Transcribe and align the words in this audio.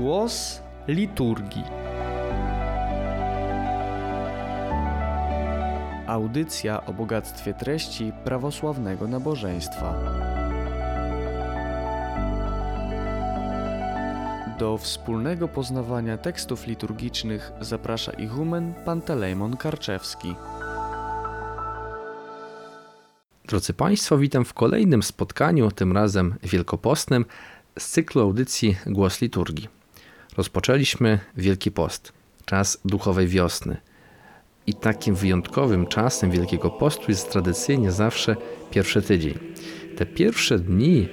Głos 0.00 0.62
liturgii. 0.88 1.64
Audycja 6.06 6.86
o 6.86 6.92
bogactwie 6.92 7.54
treści 7.54 8.12
prawosławnego 8.24 9.08
nabożeństwa. 9.08 9.94
Do 14.58 14.78
wspólnego 14.78 15.48
poznawania 15.48 16.18
tekstów 16.18 16.66
liturgicznych 16.66 17.52
zaprasza 17.60 18.12
ichumen 18.12 18.74
Pantelejmon 18.84 19.56
Karczewski. 19.56 20.34
Drodzy 23.44 23.72
Państwo, 23.72 24.18
witam 24.18 24.44
w 24.44 24.54
kolejnym 24.54 25.02
spotkaniu, 25.02 25.70
tym 25.70 25.92
razem 25.92 26.34
wielkopostnym, 26.42 27.24
z 27.78 27.88
cyklu 27.88 28.22
audycji 28.22 28.76
Głos 28.86 29.20
Liturgii. 29.20 29.79
Rozpoczęliśmy 30.40 31.18
Wielki 31.36 31.70
Post, 31.70 32.12
czas 32.44 32.80
duchowej 32.84 33.26
wiosny. 33.26 33.76
I 34.66 34.74
takim 34.74 35.14
wyjątkowym 35.14 35.86
czasem 35.86 36.30
Wielkiego 36.30 36.70
Postu 36.70 37.04
jest 37.08 37.32
tradycyjnie 37.32 37.92
zawsze 37.92 38.36
pierwszy 38.70 39.02
tydzień. 39.02 39.38
Te 39.96 40.06
pierwsze 40.06 40.58
dni 40.58 41.08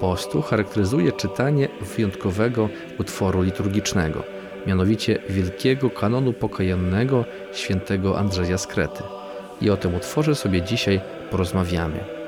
postu 0.00 0.42
charakteryzuje 0.42 1.12
czytanie 1.12 1.68
wyjątkowego 1.96 2.68
utworu 2.98 3.42
liturgicznego, 3.42 4.24
mianowicie 4.66 5.18
Wielkiego 5.28 5.90
Kanonu 5.90 6.32
Pokajannego 6.32 7.24
świętego 7.52 8.18
Andrzeja 8.18 8.58
Skrety. 8.58 9.02
I 9.60 9.70
o 9.70 9.76
tym 9.76 9.94
utworze 9.94 10.34
sobie 10.34 10.62
dzisiaj 10.62 11.00
porozmawiamy. 11.30 12.19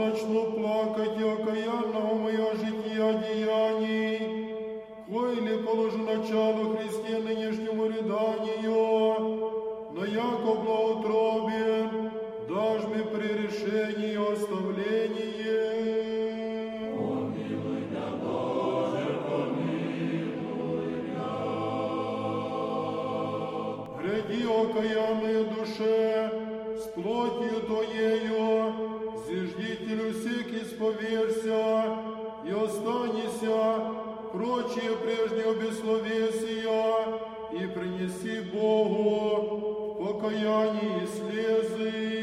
начну 0.00 0.52
плакать 0.52 1.18
и 1.18 1.24
окаянного 1.24 2.14
моего 2.14 2.52
жития 2.52 3.12
деяний, 3.18 4.52
кои 5.10 5.34
ли 5.34 5.62
положу 5.62 5.98
начало 5.98 6.76
Христа, 6.76 6.99
прежнего 35.99 35.99
бессловесия, 35.99 36.95
и 37.53 37.67
принеси 37.67 38.41
Богу 38.53 39.95
покаяние 39.99 41.03
и 41.03 41.07
слезы. 41.07 42.15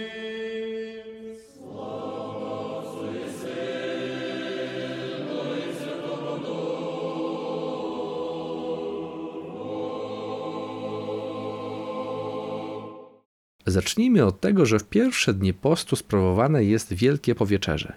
Zacznijmy 13.67 14.25
od 14.25 14.41
tego, 14.41 14.67
że 14.67 14.79
w 14.79 14.85
pierwsze 14.85 15.35
dni 15.35 15.55
postu 15.55 15.97
sprawowane 15.97 16.65
jest 16.65 16.93
Wielkie 16.93 17.35
Powieczerze. 17.35 17.93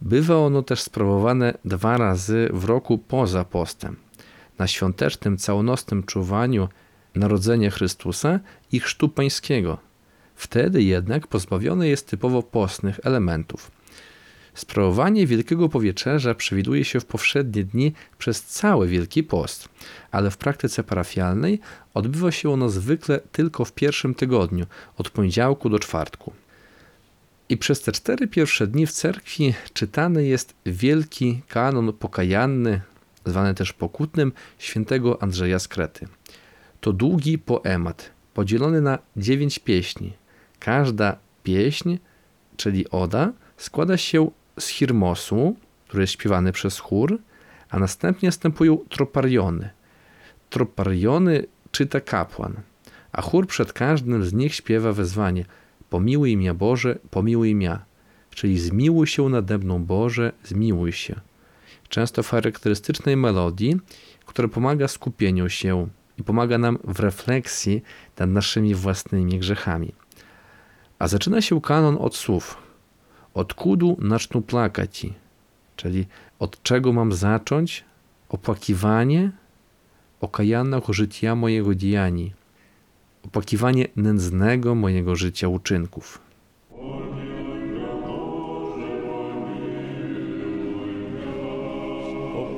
Bywa 0.00 0.36
ono 0.36 0.62
też 0.62 0.80
sprawowane 0.80 1.54
dwa 1.64 1.96
razy 1.96 2.48
w 2.52 2.64
roku 2.64 2.98
poza 2.98 3.44
postem. 3.44 3.96
na 4.61 4.67
świątecznym, 4.67 5.37
całonocnym 5.37 6.03
czuwaniu 6.03 6.67
Narodzenia 7.15 7.71
Chrystusa 7.71 8.39
i 8.71 8.79
Chrztu 8.79 9.09
Pańskiego. 9.09 9.77
Wtedy 10.35 10.83
jednak 10.83 11.27
pozbawione 11.27 11.87
jest 11.87 12.09
typowo 12.09 12.43
postnych 12.43 12.99
elementów. 13.03 13.71
Sprawowanie 14.53 15.27
Wielkiego 15.27 15.69
Powieczerza 15.69 16.35
przewiduje 16.35 16.85
się 16.85 16.99
w 16.99 17.05
powszednie 17.05 17.63
dni 17.63 17.93
przez 18.17 18.43
cały 18.43 18.87
Wielki 18.87 19.23
Post, 19.23 19.69
ale 20.11 20.31
w 20.31 20.37
praktyce 20.37 20.83
parafialnej 20.83 21.59
odbywa 21.93 22.31
się 22.31 22.49
ono 22.49 22.69
zwykle 22.69 23.19
tylko 23.31 23.65
w 23.65 23.73
pierwszym 23.73 24.15
tygodniu, 24.15 24.65
od 24.97 25.09
poniedziałku 25.09 25.69
do 25.69 25.79
czwartku. 25.79 26.33
I 27.49 27.57
przez 27.57 27.81
te 27.81 27.91
cztery 27.91 28.27
pierwsze 28.27 28.67
dni 28.67 28.87
w 28.87 28.91
cerkwi 28.91 29.53
czytany 29.73 30.25
jest 30.25 30.53
wielki 30.65 31.41
kanon 31.47 31.93
pokajanny, 31.93 32.81
zwany 33.25 33.53
też 33.53 33.73
pokutnym, 33.73 34.31
świętego 34.57 35.23
Andrzeja 35.23 35.59
Skrety. 35.59 36.07
To 36.81 36.93
długi 36.93 37.37
poemat, 37.37 38.11
podzielony 38.33 38.81
na 38.81 38.99
dziewięć 39.17 39.59
pieśni. 39.59 40.13
Każda 40.59 41.17
pieśń, 41.43 41.97
czyli 42.57 42.89
oda, 42.89 43.33
składa 43.57 43.97
się 43.97 44.31
z 44.59 44.67
hirmosu, 44.67 45.55
który 45.87 46.03
jest 46.03 46.13
śpiewany 46.13 46.51
przez 46.51 46.79
chór, 46.79 47.19
a 47.69 47.79
następnie 47.79 48.27
następują 48.27 48.77
tropariony. 48.89 49.69
Tropariony 50.49 51.45
czyta 51.71 52.01
kapłan, 52.01 52.53
a 53.11 53.21
chór 53.21 53.47
przed 53.47 53.73
każdym 53.73 54.25
z 54.25 54.33
nich 54.33 54.55
śpiewa 54.55 54.93
wezwanie 54.93 55.45
Pomiłuj 55.91 56.37
mnie 56.37 56.53
Boże, 56.53 56.99
pomiłuj 57.09 57.55
mnie, 57.55 57.77
czyli 58.29 58.59
zmiłuj 58.59 59.07
się 59.07 59.29
nade 59.29 59.57
mną 59.57 59.83
Boże, 59.83 60.31
zmiłuj 60.43 60.91
się. 60.91 61.15
Często 61.91 62.23
w 62.23 62.29
charakterystycznej 62.29 63.17
melodii, 63.17 63.79
która 64.25 64.47
pomaga 64.47 64.87
skupieniu 64.87 65.49
się 65.49 65.87
i 66.17 66.23
pomaga 66.23 66.57
nam 66.57 66.77
w 66.83 66.99
refleksji 66.99 67.83
nad 68.19 68.29
naszymi 68.29 68.75
własnymi 68.75 69.39
grzechami. 69.39 69.93
A 70.99 71.07
zaczyna 71.07 71.41
się 71.41 71.61
kanon 71.61 71.97
od 71.99 72.15
słów 72.15 72.57
Odkudu 73.33 73.97
naczną 73.99 74.41
plakać? 74.41 75.05
Czyli 75.75 76.05
od 76.39 76.63
czego 76.63 76.93
mam 76.93 77.13
zacząć 77.13 77.83
opłakiwanie 78.29 79.31
okajannego 80.21 80.93
życia 80.93 81.35
mojego 81.35 81.75
dziani, 81.75 82.33
opłakiwanie 83.25 83.87
nędznego 83.95 84.75
mojego 84.75 85.15
życia 85.15 85.47
uczynków. 85.47 86.30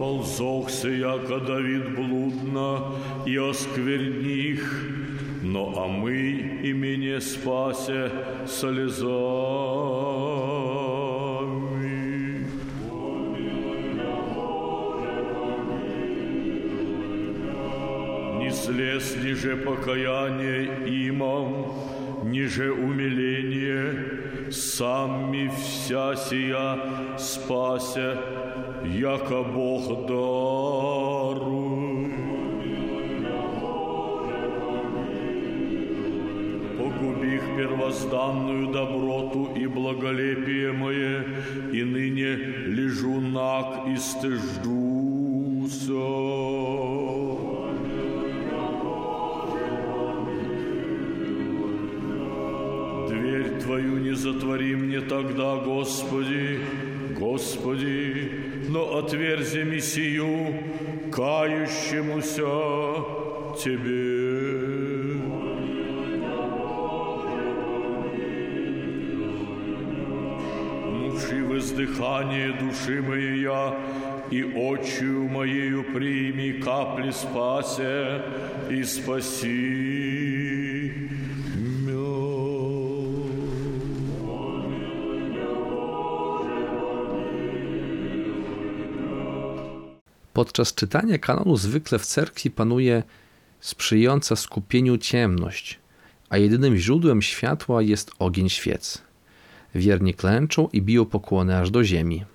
Оползохся, 0.03 0.89
яко 0.89 1.39
Давид 1.39 1.95
блудно, 1.95 2.91
и 3.25 3.37
оскверних, 3.37 4.59
но 5.41 5.63
омый 5.85 6.59
и 6.61 6.73
меня 6.73 7.21
спася 7.21 8.11
слезами. 8.45 9.13
Не 18.39 18.51
слез 18.51 19.15
ниже 19.23 19.55
покаяние 19.55 20.65
имам, 21.07 21.71
ниже 22.23 22.73
умиление, 22.73 24.51
сами 24.51 25.49
вся 25.55 26.15
сия 26.17 26.77
спася, 27.17 28.17
яко 28.85 29.43
Бог 29.43 30.05
даруй. 30.07 31.83
Погуби 36.77 37.35
их 37.35 37.43
первозданную 37.57 38.67
доброту 38.67 39.49
и 39.55 39.67
благолепие 39.67 40.71
мое, 40.71 41.25
и 41.71 41.83
ныне 41.83 42.35
лежу 42.67 43.21
наг 43.21 43.87
и 43.87 43.95
стыжуся. 43.97 44.63
Дверь 53.09 53.61
Твою 53.61 53.97
не 53.99 54.15
затвори 54.15 54.75
мне 54.75 54.99
тогда, 55.01 55.55
Господи, 55.55 56.59
Господи, 57.17 58.52
но 58.69 58.97
отверзи 58.97 59.63
миссию 59.63 60.55
кающемуся 61.11 62.43
Тебе. 63.63 64.33
Внуши 70.87 71.43
воздыхание 71.45 72.51
души 72.53 73.01
моей 73.01 73.41
я, 73.41 73.77
и 74.31 74.43
очью 74.43 75.29
моею 75.29 75.83
прими 75.93 76.53
капли 76.53 77.11
спася 77.11 78.25
и 78.71 78.83
спаси 78.83 80.02
Podczas 90.43 90.73
czytania 90.73 91.17
kanonu 91.17 91.57
zwykle 91.57 91.99
w 91.99 92.05
cerkwi 92.05 92.51
panuje 92.51 93.03
sprzyjająca 93.59 94.35
skupieniu 94.35 94.97
ciemność, 94.97 95.79
a 96.29 96.37
jedynym 96.37 96.77
źródłem 96.77 97.21
światła 97.21 97.81
jest 97.81 98.11
ogień 98.19 98.49
świec. 98.49 99.01
Wierni 99.75 100.13
klęczą 100.13 100.69
i 100.73 100.81
biją 100.81 101.05
pokłony 101.05 101.57
aż 101.57 101.71
do 101.71 101.83
ziemi. 101.83 102.25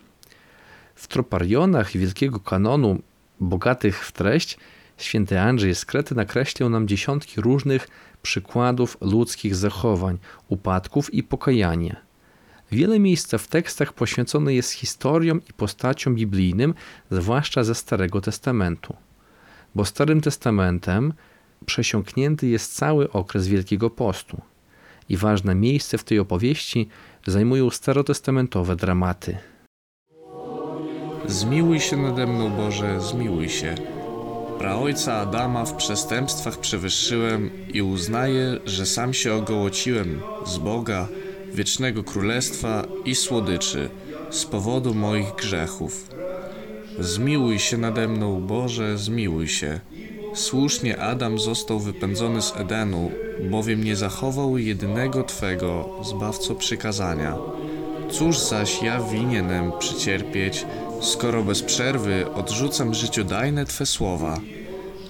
W 0.95 1.09
troparionach 1.09 1.91
wielkiego 1.91 2.41
kanonu, 2.41 3.03
bogatych 3.41 4.07
w 4.07 4.13
treść, 4.13 4.59
święty 4.97 5.41
Andrzej 5.41 5.75
z 5.75 5.85
Krety 5.85 6.15
nakreślił 6.15 6.69
nam 6.69 6.89
dziesiątki 6.89 7.41
różnych 7.41 7.89
przykładów 8.23 8.97
ludzkich 9.01 9.55
zachowań, 9.57 10.19
upadków 10.49 11.15
i 11.15 11.23
pokajania. 11.23 12.08
Wiele 12.73 12.99
miejsca 12.99 13.39
w 13.39 13.47
tekstach 13.47 13.93
poświęcone 13.93 14.55
jest 14.55 14.73
historiom 14.73 15.41
i 15.51 15.53
postaciom 15.53 16.15
biblijnym, 16.15 16.75
zwłaszcza 17.11 17.65
ze 17.65 17.75
Starego 17.75 18.21
Testamentu. 18.21 18.97
Bo 19.75 19.85
Starym 19.85 20.21
Testamentem 20.21 21.13
przesiąknięty 21.67 22.47
jest 22.47 22.75
cały 22.75 23.13
okres 23.13 23.49
Wielkiego 23.49 23.91
Postu. 23.91 24.41
I 25.09 25.17
ważne 25.17 25.55
miejsce 25.55 25.99
w 25.99 26.05
tej 26.05 26.19
opowieści 26.19 26.89
zajmują 27.27 27.71
starotestamentowe 27.71 28.77
dramaty. 28.77 29.39
Zmiłuj 31.27 31.81
się 31.81 31.97
nade 31.97 32.27
mną, 32.27 32.51
Boże, 32.51 33.01
zmiłuj 33.01 33.49
się. 33.49 33.75
Praojca 34.59 35.15
Adama 35.15 35.65
w 35.65 35.77
przestępstwach 35.77 36.59
przewyższyłem 36.59 37.51
i 37.73 37.83
uznaję, 37.83 38.59
że 38.67 38.87
sam 38.87 39.15
się 39.15 39.35
ogołociłem 39.35 40.21
z 40.47 40.59
Boga, 40.59 41.09
wiecznego 41.55 42.05
królestwa 42.05 42.85
i 43.05 43.15
słodyczy 43.15 43.89
z 44.31 44.45
powodu 44.45 44.95
moich 44.95 45.35
grzechów. 45.35 46.09
Zmiłuj 46.99 47.59
się 47.59 47.77
nade 47.77 48.09
mną, 48.09 48.41
Boże, 48.41 48.99
zmiłuj 48.99 49.49
się. 49.49 49.81
Słusznie 50.35 50.99
Adam 50.99 51.39
został 51.39 51.81
wypędzony 51.81 52.43
z 52.43 52.53
Edenu, 52.57 53.11
bowiem 53.51 53.85
nie 53.85 53.97
zachował 53.97 54.59
jedynego 54.59 55.23
Twego, 55.25 56.01
Zbawco 56.03 56.55
przykazania. 56.55 57.37
Cóż 58.11 58.39
zaś 58.39 58.83
ja 58.83 59.01
winienem 59.01 59.73
przycierpieć, 59.79 60.67
skoro 61.01 61.43
bez 61.43 61.63
przerwy 61.63 62.33
odrzucam 62.35 62.95
życiodajne 62.95 63.65
Twe 63.65 63.87
słowa? 63.87 64.41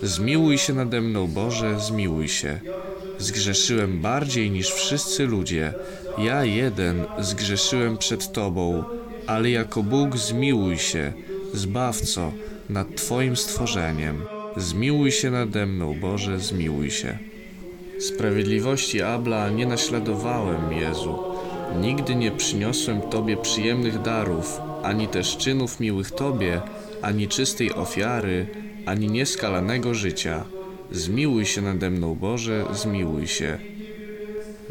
Zmiłuj 0.03 0.59
się 0.59 0.75
nade 0.75 1.01
mną, 1.01 1.27
Boże, 1.27 1.81
zmiłuj 1.81 2.29
się. 2.29 2.61
Zgrzeszyłem 3.19 4.01
bardziej 4.01 4.51
niż 4.51 4.71
wszyscy 4.71 5.27
ludzie. 5.27 5.75
Ja 6.19 6.45
jeden 6.45 7.05
zgrzeszyłem 7.19 7.99
przed 7.99 8.33
Tobą, 8.33 8.85
ale 9.27 9.51
jako 9.51 9.83
Bóg 9.83 10.17
zmiłuj 10.17 10.79
się, 10.79 11.13
Zbawco, 11.55 12.33
nad 12.71 12.97
Twoim 12.97 13.37
stworzeniem. 13.37 14.23
Zmiłuj 14.57 15.13
się 15.13 15.31
nade 15.31 15.67
mną, 15.67 15.95
Boże, 16.01 16.39
zmiłuj 16.39 16.91
się. 16.91 17.19
Sprawiedliwości 18.01 19.03
Abla 19.03 19.51
nie 19.51 19.67
naśladowałem, 19.67 20.73
Jezu. 20.73 21.19
Nigdy 21.81 22.15
nie 22.15 22.31
przyniosłem 22.31 23.01
Tobie 23.01 23.37
przyjemnych 23.37 24.03
darów, 24.03 24.61
ani 24.83 25.09
też 25.09 25.37
czynów 25.37 25.81
miłych 25.81 26.11
Tobie, 26.11 26.61
ani 27.03 27.29
czystej 27.29 27.75
ofiary, 27.75 28.47
ani 28.87 29.09
nieskalanego 29.09 29.95
życia. 29.95 30.45
Zmiłuj 30.93 31.47
się 31.47 31.63
nade 31.63 31.91
mną, 31.91 32.15
Boże, 32.15 32.65
zmiłuj 32.73 33.27
się. 33.27 33.59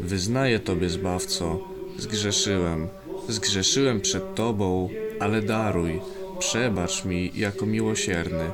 Wyznaję 0.00 0.60
Tobie, 0.60 0.90
Zbawco, 0.90 1.58
zgrzeszyłem, 1.98 2.88
zgrzeszyłem 3.28 4.00
przed 4.00 4.34
Tobą, 4.34 4.88
ale 5.20 5.42
daruj, 5.42 6.00
przebacz 6.38 7.04
mi 7.04 7.32
jako 7.34 7.66
miłosierny. 7.66 8.44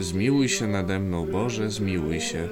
Zmiłuj 0.00 0.48
się 0.48 0.66
nade 0.66 0.98
mną, 0.98 1.26
Boże, 1.26 1.70
zmiłuj 1.70 2.20
się. 2.20 2.48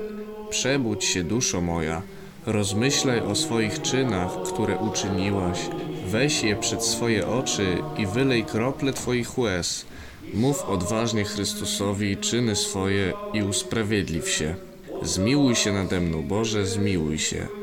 Przebudź 0.50 1.05
się, 1.05 1.25
duszo 1.25 1.61
moja, 1.61 2.02
rozmyślaj 2.46 3.20
o 3.20 3.34
swoich 3.34 3.82
czynach, 3.82 4.31
które 4.55 4.76
uczyniłaś. 4.76 5.58
Weź 6.06 6.43
je 6.43 6.56
przed 6.56 6.84
swoje 6.84 7.28
oczy 7.28 7.78
i 7.99 8.06
wylej 8.06 8.44
krople 8.44 8.93
Twoich 8.93 9.38
łez. 9.38 9.87
Mów 10.34 10.62
odważnie 10.69 11.25
Chrystusowi 11.25 12.17
czyny 12.17 12.56
swoje 12.56 13.12
i 13.34 13.43
usprawiedliw 13.43 14.28
się. 14.28 14.55
Zmiłuj 15.02 15.55
się 15.55 15.72
nade 15.72 16.00
mną, 16.00 16.22
Boże, 16.22 16.67
zmiłuj 16.67 17.19
się. 17.19 17.59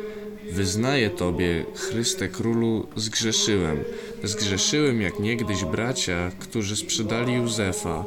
Wyznaję 0.51 1.09
Tobie, 1.09 1.65
Chryste 1.75 2.27
Królu, 2.27 2.88
zgrzeszyłem. 2.95 3.83
Zgrzeszyłem 4.23 5.01
jak 5.01 5.19
niegdyś 5.19 5.65
bracia, 5.65 6.31
którzy 6.39 6.75
sprzedali 6.75 7.33
Józefa, 7.33 8.03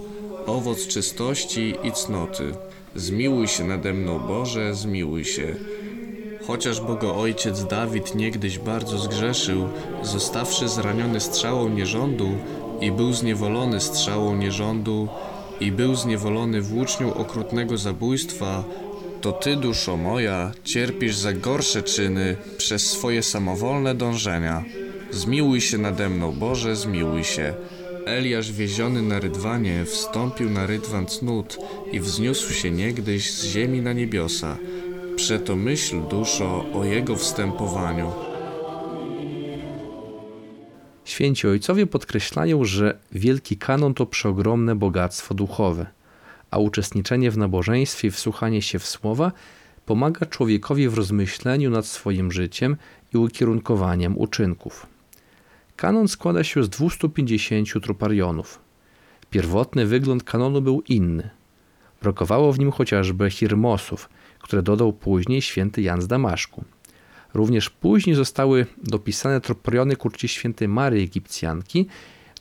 owoc 0.46 0.86
czystości 0.86 1.74
i 1.82 1.92
cnoty. 1.92 2.52
Zmiłuj 2.94 3.48
się 3.48 3.64
nade 3.64 3.92
mną, 3.92 4.18
Boże, 4.18 4.74
zmiłuj 4.74 5.24
się. 5.24 5.54
Chociaż 6.46 6.80
Bogo 6.80 7.16
Ojciec 7.16 7.64
Dawid 7.64 8.14
niegdyś 8.14 8.58
bardzo 8.58 8.98
zgrzeszył, 8.98 9.68
zostawszy 10.02 10.68
zraniony 10.68 11.20
strzałą 11.20 11.68
nierządu 11.68 12.28
i 12.80 12.92
był 12.92 13.12
zniewolony 13.12 13.80
strzałą 13.80 14.36
nierządu 14.36 15.08
i 15.60 15.72
był 15.72 15.94
zniewolony 15.94 16.62
włócznią 16.62 17.14
okrutnego 17.14 17.78
zabójstwa, 17.78 18.64
to 19.20 19.32
Ty, 19.32 19.56
duszo 19.56 19.96
moja, 19.96 20.52
cierpisz 20.64 21.16
za 21.16 21.32
gorsze 21.32 21.82
czyny 21.82 22.36
przez 22.58 22.90
swoje 22.90 23.22
samowolne 23.22 23.94
dążenia. 23.94 24.64
Zmiłuj 25.10 25.60
się 25.60 25.78
nade 25.78 26.08
mną, 26.08 26.32
Boże, 26.32 26.76
zmiłuj 26.76 27.24
się. 27.24 27.54
Eliasz 28.06 28.52
wieziony 28.52 29.02
na 29.02 29.20
rydwanie 29.20 29.84
wstąpił 29.84 30.50
na 30.50 30.66
rydwan 30.66 31.06
cnót 31.06 31.58
i 31.92 32.00
wzniósł 32.00 32.52
się 32.52 32.70
niegdyś 32.70 33.32
z 33.32 33.44
ziemi 33.44 33.80
na 33.80 33.92
niebiosa. 33.92 34.56
Przeto 35.16 35.56
myśl, 35.56 36.00
duszo, 36.10 36.64
o 36.74 36.84
jego 36.84 37.16
wstępowaniu. 37.16 38.12
Święci 41.04 41.48
ojcowie 41.48 41.86
podkreślają, 41.86 42.64
że 42.64 42.98
wielki 43.12 43.56
kanon 43.56 43.94
to 43.94 44.06
przeogromne 44.06 44.76
bogactwo 44.76 45.34
duchowe, 45.34 45.86
a 46.50 46.58
uczestniczenie 46.58 47.30
w 47.30 47.38
nabożeństwie 47.38 48.08
i 48.08 48.10
wsłuchanie 48.10 48.62
się 48.62 48.78
w 48.78 48.86
słowa 48.86 49.32
pomaga 49.86 50.26
człowiekowi 50.26 50.88
w 50.88 50.94
rozmyśleniu 50.94 51.70
nad 51.70 51.86
swoim 51.86 52.32
życiem 52.32 52.76
i 53.14 53.18
ukierunkowaniem 53.18 54.18
uczynków. 54.18 54.86
Kanon 55.76 56.08
składa 56.08 56.44
się 56.44 56.64
z 56.64 56.68
250 56.68 57.68
troparionów. 57.82 58.60
Pierwotny 59.30 59.86
wygląd 59.86 60.24
kanonu 60.24 60.62
był 60.62 60.82
inny. 60.88 61.30
Brakowało 62.02 62.52
w 62.52 62.58
nim 62.58 62.70
chociażby 62.70 63.30
hirmosów, 63.30 64.08
które 64.38 64.62
dodał 64.62 64.92
później 64.92 65.42
święty 65.42 65.82
Jan 65.82 66.02
z 66.02 66.06
Damaszku. 66.06 66.64
Również 67.34 67.70
później 67.70 68.16
zostały 68.16 68.66
dopisane 68.82 69.40
tropariony 69.40 69.96
ku 69.96 70.10
świętej 70.26 70.68
Maryi 70.68 71.04
Egipcjanki, 71.04 71.86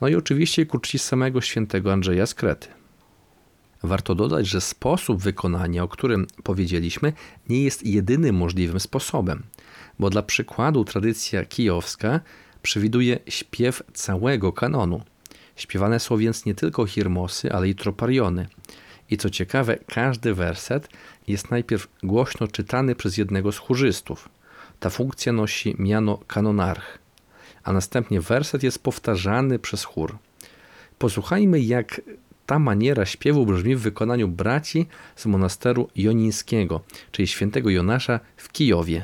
no 0.01 0.07
i 0.07 0.15
oczywiście 0.15 0.65
ku 0.65 0.79
samego 0.97 1.41
świętego 1.41 1.93
Andrzeja 1.93 2.25
z 2.25 2.33
Krety. 2.33 2.78
Warto 3.83 4.15
dodać, 4.15 4.47
że 4.47 4.61
sposób 4.61 5.21
wykonania, 5.21 5.83
o 5.83 5.87
którym 5.87 6.27
powiedzieliśmy, 6.43 7.13
nie 7.49 7.63
jest 7.63 7.85
jedynym 7.85 8.35
możliwym 8.35 8.79
sposobem, 8.79 9.43
bo 9.99 10.09
dla 10.09 10.23
przykładu 10.23 10.85
tradycja 10.85 11.45
kijowska 11.45 12.19
przewiduje 12.61 13.19
śpiew 13.27 13.83
całego 13.93 14.53
kanonu. 14.53 15.01
Śpiewane 15.55 15.99
są 15.99 16.17
więc 16.17 16.45
nie 16.45 16.55
tylko 16.55 16.85
hirmosy, 16.85 17.51
ale 17.53 17.69
i 17.69 17.75
tropariony. 17.75 18.47
I 19.09 19.17
co 19.17 19.29
ciekawe, 19.29 19.77
każdy 19.87 20.33
werset 20.33 20.89
jest 21.27 21.51
najpierw 21.51 21.87
głośno 22.03 22.47
czytany 22.47 22.95
przez 22.95 23.17
jednego 23.17 23.51
z 23.51 23.57
chórzystów. 23.57 24.29
Ta 24.79 24.89
funkcja 24.89 25.33
nosi 25.33 25.75
miano 25.79 26.17
kanonarch, 26.27 26.99
a 27.63 27.73
następnie 27.73 28.21
werset 28.21 28.63
jest 28.63 28.83
powtarzany 28.83 29.59
przez 29.59 29.83
chór. 29.83 30.17
Posłuchajmy, 30.97 31.59
jak 31.59 32.01
ta 32.49 32.59
maniera 32.59 33.05
śpiewu 33.05 33.45
brzmi 33.45 33.75
w 33.75 33.81
wykonaniu 33.81 34.27
braci 34.27 34.85
z 35.15 35.25
monasteru 35.25 35.89
jonińskiego, 35.95 36.81
czyli 37.11 37.27
świętego 37.27 37.69
Jonasza 37.69 38.19
w 38.37 38.51
Kijowie. 38.51 39.03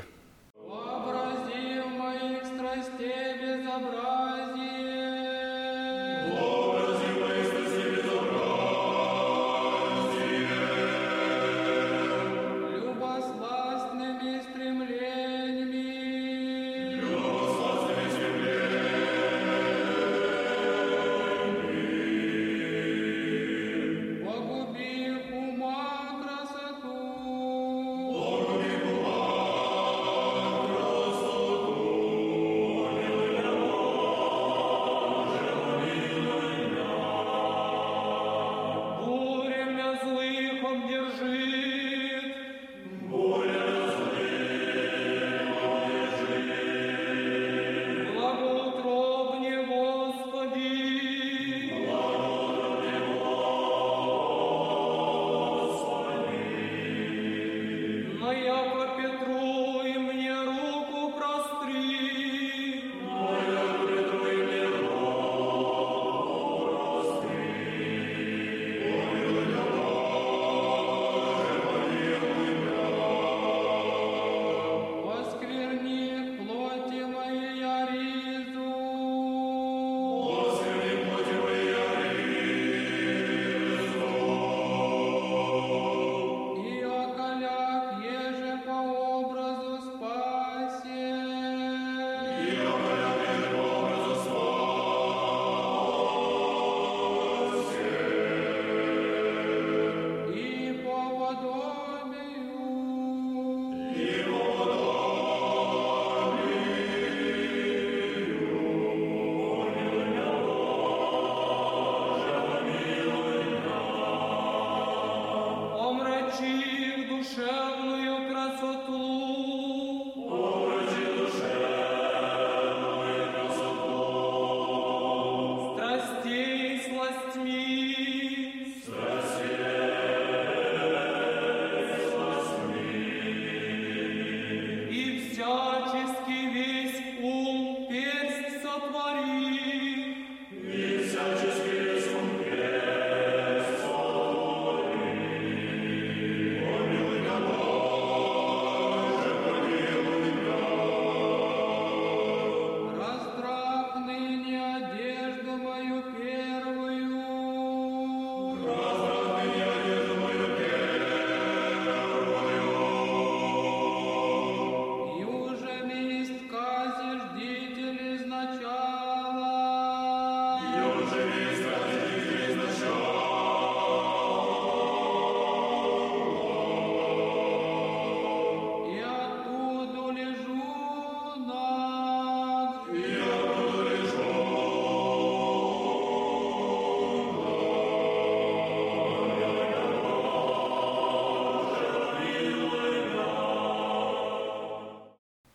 Trust 127.06 127.38
me. 127.38 127.85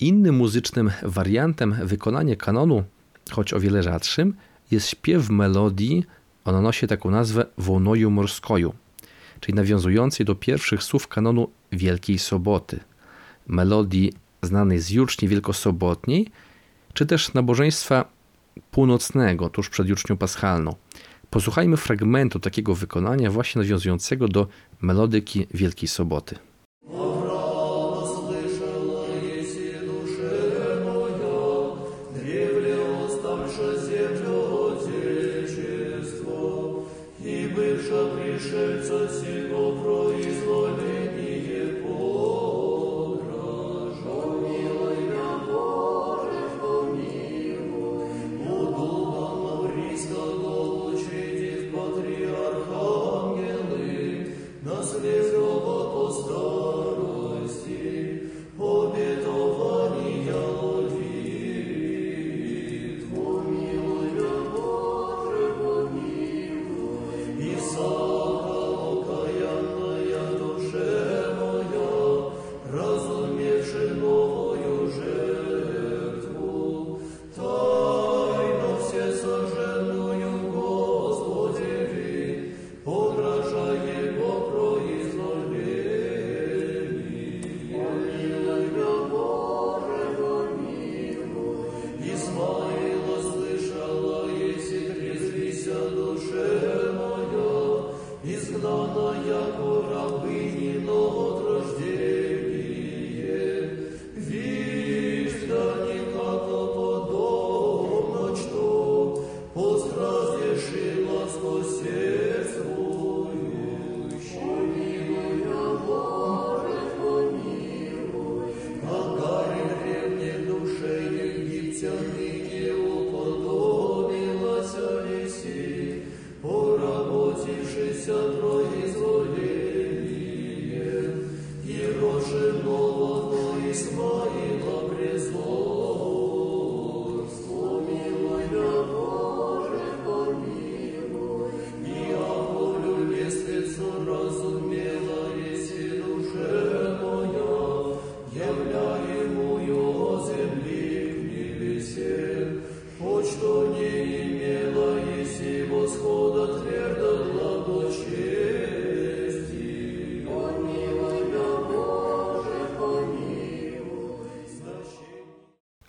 Innym 0.00 0.37
muzycznym 0.37 0.90
wariantem 1.02 1.75
wykonania 1.83 2.37
kanonu, 2.37 2.85
choć 3.30 3.54
o 3.54 3.61
wiele 3.61 3.83
rzadszym, 3.83 4.35
jest 4.71 4.88
śpiew 4.88 5.30
melodii, 5.30 6.04
ona 6.45 6.61
nosi 6.61 6.87
taką 6.87 7.11
nazwę 7.11 7.47
Wonoju 7.59 8.11
Morskoju, 8.11 8.75
czyli 9.40 9.54
nawiązującej 9.54 10.26
do 10.26 10.35
pierwszych 10.35 10.83
słów 10.83 11.09
kanonu 11.09 11.50
Wielkiej 11.73 12.19
Soboty, 12.19 12.80
melodii 13.47 14.12
znanej 14.42 14.78
z 14.78 14.90
juczni 14.90 15.28
wielkosobotniej, 15.28 16.30
czy 16.92 17.07
też 17.07 17.35
nabożeństwa 17.35 18.04
północnego, 18.71 19.49
tuż 19.49 19.69
przed 19.69 19.88
jucznią 19.88 20.16
paschalną. 20.16 20.75
Posłuchajmy 21.30 21.76
fragmentu 21.76 22.40
takiego 22.40 22.75
wykonania 22.75 23.30
właśnie 23.30 23.62
nawiązującego 23.62 24.28
do 24.28 24.47
melodyki 24.80 25.47
Wielkiej 25.54 25.88
Soboty. 25.88 26.50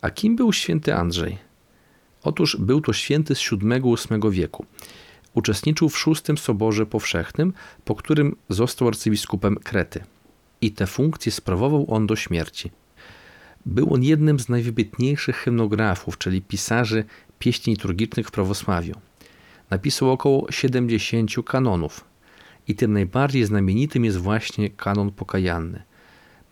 A 0.02 0.10
kim 0.10 0.36
był 0.36 0.54
święty 0.54 0.96
Andrzej? 0.96 1.38
Otóż 2.24 2.58
był 2.60 2.82
to 2.82 2.94
święty 2.94 3.36
z 3.36 3.50
VII-VIII 3.50 4.32
wieku. 4.32 4.66
Uczestniczył 5.34 5.90
w 5.90 6.06
VI 6.06 6.38
Soborze 6.38 6.86
Powszechnym, 6.86 7.54
po 7.86 7.96
którym 7.96 8.36
został 8.50 8.88
arcybiskupem 8.88 9.56
Krety. 9.56 10.04
I 10.62 10.72
te 10.72 10.88
funkcje 10.88 11.32
sprawował 11.32 11.86
on 11.94 12.08
do 12.08 12.16
śmierci. 12.16 12.72
Był 13.66 13.94
on 13.94 14.04
jednym 14.04 14.40
z 14.40 14.50
najwybitniejszych 14.50 15.36
hymnografów, 15.36 16.18
czyli 16.18 16.42
pisarzy 16.42 17.04
pieśni 17.40 17.74
liturgicznych 17.74 18.28
w 18.28 18.32
prawosławiu. 18.32 18.96
Napisał 19.70 20.12
około 20.12 20.52
70 20.52 21.32
kanonów 21.46 22.06
i 22.68 22.76
tym 22.76 22.94
najbardziej 22.94 23.46
znamienitym 23.46 24.06
jest 24.06 24.18
właśnie 24.18 24.70
kanon 24.70 25.12
pokajanny. 25.12 25.84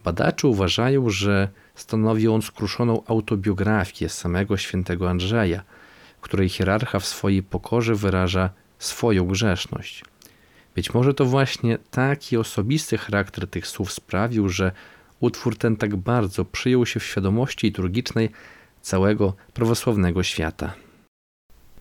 Badacze 0.03 0.47
uważają, 0.47 1.09
że 1.09 1.49
stanowi 1.79 2.27
on 2.27 2.41
skruszoną 2.41 3.03
autobiografię 3.07 4.09
samego 4.09 4.57
świętego 4.57 5.09
Andrzeja, 5.09 5.63
której 6.21 6.49
hierarcha 6.49 6.99
w 6.99 7.05
swojej 7.05 7.43
pokorze 7.43 7.95
wyraża 7.95 8.49
swoją 8.79 9.25
grzeszność. 9.25 10.03
Być 10.75 10.93
może 10.93 11.13
to 11.13 11.25
właśnie 11.25 11.77
taki 11.91 12.37
osobisty 12.37 12.97
charakter 12.97 13.47
tych 13.47 13.67
słów 13.67 13.91
sprawił, 13.91 14.49
że 14.49 14.71
utwór 15.19 15.57
ten 15.57 15.77
tak 15.77 15.95
bardzo 15.95 16.45
przyjął 16.45 16.85
się 16.85 16.99
w 16.99 17.05
świadomości 17.05 17.67
liturgicznej 17.67 18.29
całego 18.81 19.33
prawosławnego 19.53 20.23
świata. 20.23 20.73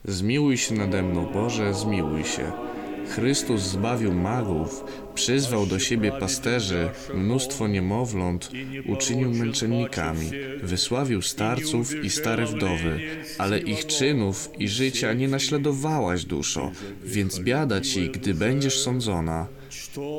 Zmiłuj 0.05 0.57
się 0.59 0.75
nade 0.75 1.03
mną, 1.03 1.27
Boże, 1.33 1.75
zmiłuj 1.75 2.25
się. 2.25 2.68
Chrystus 3.09 3.63
zbawił 3.63 4.15
magów, 4.15 4.85
przyzwał 5.15 5.67
do 5.67 5.79
siebie 5.79 6.13
pasterzy, 6.21 6.89
mnóstwo 7.15 7.69
niemowląt 7.69 8.51
uczynił 8.89 9.31
męczennikami, 9.31 10.31
wysławił 10.63 11.23
starców 11.23 12.05
i 12.05 12.11
stare 12.11 12.47
wdowy, 12.47 13.01
ale 13.39 13.59
ich 13.59 13.87
czynów 13.87 14.51
i 14.59 14.69
życia 14.69 15.13
nie 15.13 15.29
naśladowałaś, 15.29 16.25
duszo, 16.25 16.73
więc 17.05 17.41
biada 17.41 17.81
ci, 17.81 18.11
gdy 18.11 18.35
będziesz 18.35 18.81
sądzona. 18.81 19.47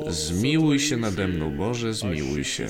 Zmiłuj 0.08 0.80
się 0.80 0.96
nade 0.96 1.28
mną, 1.28 1.56
Boże, 1.56 1.94
zmiłuj 1.94 2.44
się. 2.44 2.66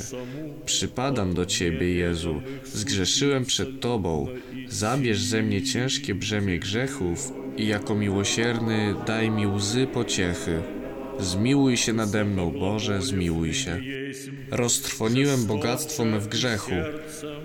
Przypadam 0.64 1.34
do 1.34 1.46
Ciebie, 1.46 1.94
Jezu, 1.94 2.42
zgrzeszyłem 2.64 3.44
przed 3.44 3.80
Tobą. 3.80 4.26
Zabierz 4.68 5.22
ze 5.22 5.42
mnie 5.42 5.62
ciężkie 5.62 6.14
brzemię 6.14 6.58
grzechów 6.58 7.32
i 7.60 7.66
jako 7.66 7.94
miłosierny 7.94 8.94
daj 9.06 9.30
mi 9.30 9.46
łzy 9.46 9.86
pociechy. 9.86 10.62
Zmiłuj 11.18 11.76
się 11.76 11.92
nade 11.92 12.24
mną, 12.24 12.50
Boże, 12.50 13.02
zmiłuj 13.02 13.54
się. 13.54 13.80
Roztrwoniłem 14.50 15.46
bogactwo 15.46 16.04
me 16.04 16.20
w 16.20 16.28
grzechu. 16.28 16.72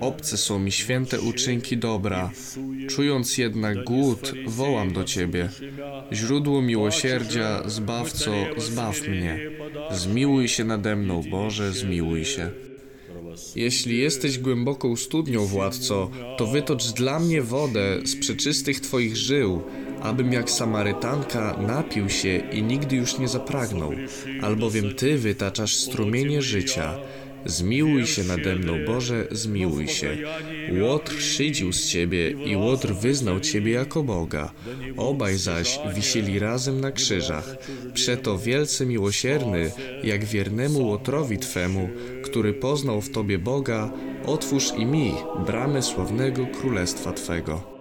Obce 0.00 0.36
są 0.36 0.58
mi 0.58 0.72
święte 0.72 1.20
uczynki 1.20 1.76
dobra. 1.76 2.30
Czując 2.88 3.38
jednak 3.38 3.84
głód, 3.84 4.32
wołam 4.46 4.92
do 4.92 5.04
Ciebie. 5.04 5.48
Źródło 6.12 6.62
miłosierdzia, 6.62 7.62
Zbawco, 7.68 8.32
zbaw 8.56 9.08
mnie. 9.08 9.40
Zmiłuj 9.90 10.48
się 10.48 10.64
nade 10.64 10.96
mną, 10.96 11.22
Boże, 11.30 11.72
zmiłuj 11.72 12.24
się. 12.24 12.50
Jeśli 13.56 13.98
jesteś 13.98 14.38
głęboką 14.38 14.96
studnią, 14.96 15.46
władco, 15.46 16.10
to 16.38 16.46
wytocz 16.46 16.92
dla 16.92 17.18
mnie 17.18 17.42
wodę 17.42 17.98
z 18.04 18.16
przeczystych 18.16 18.80
Twoich 18.80 19.16
żył, 19.16 19.62
abym 20.06 20.32
jak 20.32 20.50
Samarytanka 20.50 21.56
napił 21.66 22.08
się 22.08 22.36
i 22.52 22.62
nigdy 22.62 22.96
już 22.96 23.18
nie 23.18 23.28
zapragnął, 23.28 23.92
albowiem 24.42 24.94
Ty 24.94 25.18
wytaczasz 25.18 25.76
strumienie 25.76 26.42
życia. 26.42 26.94
Zmiłuj 27.46 28.06
się 28.06 28.24
nade 28.24 28.56
mną, 28.56 28.72
Boże, 28.86 29.26
zmiłuj 29.30 29.88
się. 29.88 30.16
Łotr 30.80 31.20
szydził 31.20 31.72
z 31.72 31.86
Ciebie 31.86 32.30
i 32.30 32.56
Łotr 32.56 32.94
wyznał 32.94 33.40
Ciebie 33.40 33.72
jako 33.72 34.02
Boga. 34.02 34.52
Obaj 34.96 35.36
zaś 35.36 35.78
wisieli 35.94 36.38
razem 36.38 36.80
na 36.80 36.92
krzyżach. 36.92 37.56
Przeto 37.94 38.38
wielce 38.38 38.86
miłosierny, 38.86 39.70
jak 40.04 40.24
wiernemu 40.24 40.88
Łotrowi 40.88 41.38
Twemu, 41.38 41.88
który 42.24 42.52
poznał 42.52 43.00
w 43.00 43.10
Tobie 43.10 43.38
Boga, 43.38 43.92
otwórz 44.26 44.72
i 44.78 44.86
mi 44.86 45.14
bramę 45.46 45.82
sławnego 45.82 46.46
Królestwa 46.46 47.12
Twego. 47.12 47.75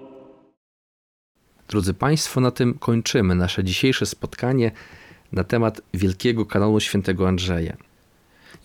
Drodzy 1.76 1.94
Państwo, 1.94 2.42
na 2.42 2.52
tym 2.52 2.74
kończymy 2.74 3.36
nasze 3.36 3.64
dzisiejsze 3.64 4.06
spotkanie 4.06 4.72
na 5.32 5.44
temat 5.44 5.82
wielkiego 5.94 6.46
kanonu 6.46 6.80
świętego 6.80 7.28
Andrzeja. 7.28 7.78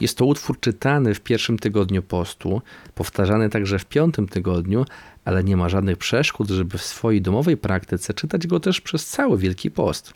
Jest 0.01 0.19
to 0.19 0.25
utwór 0.25 0.61
czytany 0.61 1.15
w 1.15 1.21
pierwszym 1.21 1.59
tygodniu 1.59 2.03
postu, 2.03 2.63
powtarzany 2.95 3.49
także 3.49 3.79
w 3.79 3.85
piątym 3.85 4.29
tygodniu, 4.29 4.85
ale 5.25 5.45
nie 5.45 5.57
ma 5.57 5.69
żadnych 5.69 5.99
przeszkód, 5.99 6.51
żeby 6.51 6.79
w 6.79 6.83
swojej 6.83 7.23
domowej 7.23 7.57
praktyce 7.57 8.15
czytać 8.15 8.47
go 8.47 8.61
też 8.61 8.81
przez 8.81 9.07
cały 9.07 9.39
Wielki 9.39 9.71
Post. 9.71 10.15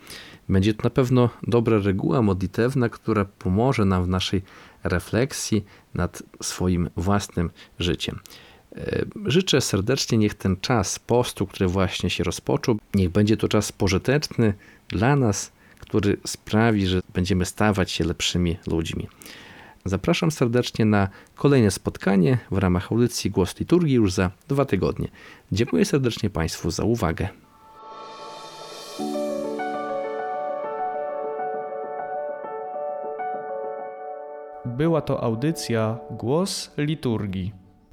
Będzie 0.48 0.74
to 0.74 0.80
na 0.84 0.90
pewno 0.90 1.30
dobra 1.42 1.78
reguła 1.78 2.22
modlitewna, 2.22 2.88
która 2.88 3.24
pomoże 3.24 3.84
nam 3.84 4.04
w 4.04 4.08
naszej 4.08 4.42
refleksji 4.84 5.64
nad 5.94 6.22
swoim 6.42 6.90
własnym 6.96 7.50
życiem. 7.78 8.20
E, 8.76 9.04
Życzę 9.26 9.60
serdecznie, 9.60 10.18
niech 10.18 10.34
ten 10.34 10.56
czas 10.60 10.98
postu, 10.98 11.46
który 11.46 11.68
właśnie 11.68 12.10
się 12.10 12.24
rozpoczął, 12.24 12.78
niech 12.94 13.10
będzie 13.10 13.36
to 13.36 13.48
czas 13.48 13.72
pożyteczny 13.72 14.54
dla 14.88 15.16
nas, 15.16 15.52
który 15.78 16.16
sprawi, 16.26 16.86
że 16.86 17.00
będziemy 17.14 17.44
stawać 17.44 17.90
się 17.90 18.04
lepszymi 18.04 18.58
ludźmi. 18.66 19.08
Zapraszam 19.84 20.30
serdecznie 20.30 20.84
na 20.84 21.08
kolejne 21.34 21.70
spotkanie 21.70 22.38
w 22.50 22.58
ramach 22.58 22.92
audycji 22.92 23.30
Głos 23.30 23.60
Liturgii 23.60 23.94
już 23.94 24.12
za 24.12 24.30
dwa 24.48 24.64
tygodnie. 24.64 25.08
Dziękuję 25.52 25.84
serdecznie 25.84 26.30
Państwu 26.30 26.70
za 26.70 26.84
uwagę. 26.84 27.28
Była 34.64 35.00
to 35.00 35.22
audycja 35.22 35.98
Głos 36.10 36.70
Liturgii. 36.76 37.63